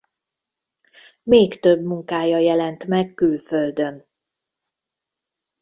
[1.23, 4.07] Még több munkája jelent meg külföldön.